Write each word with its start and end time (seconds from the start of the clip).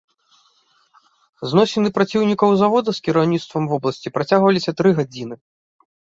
Зносіны 1.49 1.89
праціўнікаў 1.97 2.49
завода 2.61 2.89
з 2.99 3.03
кіраўніцтвам 3.07 3.63
вобласці 3.73 4.13
працягваліся 4.17 4.71
тры 4.81 4.89
гадзіны. 5.01 5.35